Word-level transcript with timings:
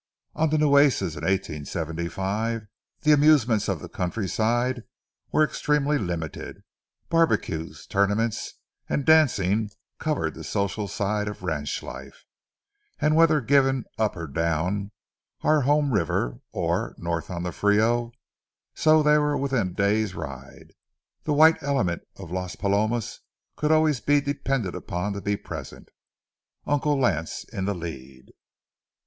On 0.33 0.49
the 0.49 0.57
Nueces 0.57 1.15
in 1.15 1.21
1875, 1.23 2.65
the 3.01 3.11
amusements 3.11 3.67
of 3.67 3.81
the 3.81 3.87
countryside 3.87 4.81
were 5.31 5.43
extremely 5.43 5.99
limited; 5.99 6.63
barbecues, 7.09 7.85
tournaments, 7.85 8.53
and 8.89 9.05
dancing 9.05 9.69
covered 9.99 10.33
the 10.33 10.43
social 10.43 10.87
side 10.87 11.27
of 11.27 11.43
ranch 11.43 11.83
life, 11.83 12.23
and 12.99 13.15
whether 13.15 13.41
given 13.41 13.85
up 13.99 14.15
or 14.15 14.25
down 14.25 14.89
our 15.43 15.61
home 15.61 15.91
river, 15.93 16.39
or 16.51 16.95
north 16.97 17.29
on 17.29 17.43
the 17.43 17.51
Frio, 17.51 18.11
so 18.73 19.03
they 19.03 19.19
were 19.19 19.37
within 19.37 19.67
a 19.67 19.73
day's 19.75 20.15
ride, 20.15 20.73
the 21.25 21.33
white 21.33 21.61
element 21.61 22.01
of 22.15 22.31
Las 22.31 22.55
Palomas 22.55 23.19
could 23.55 23.71
always 23.71 23.99
be 23.99 24.19
depended 24.19 24.73
on 24.91 25.13
to 25.13 25.21
be 25.21 25.37
present, 25.37 25.89
Uncle 26.65 26.99
Lance 26.99 27.43
in 27.43 27.65
the 27.65 27.75
lead. 27.75 28.31